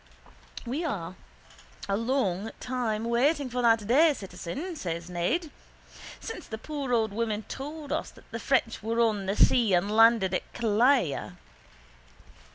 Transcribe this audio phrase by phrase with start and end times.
[0.65, 1.15] —We are
[1.87, 5.51] a long time waiting for that day, citizen, says Ned.
[6.19, 9.95] Since the poor old woman told us that the French were on the sea and
[9.95, 11.33] landed at Killala.